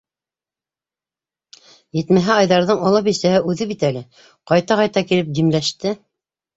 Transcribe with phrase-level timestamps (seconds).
[1.99, 4.05] Етмәһә, Айҙарҙың оло бисәһе үҙе бит әле,
[4.55, 5.99] ҡайта-ҡайта килеп, димләште.